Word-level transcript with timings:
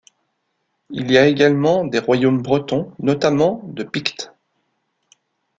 Il 0.89 1.11
y 1.11 1.17
a 1.19 1.27
également 1.27 1.85
des 1.85 1.99
royaumes 1.99 2.41
bretons 2.41 2.91
notamment 2.97 3.61
de 3.67 3.83
Pictes. 3.83 4.31